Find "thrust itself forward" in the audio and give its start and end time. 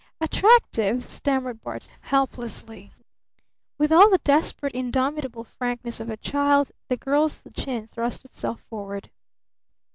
7.85-9.11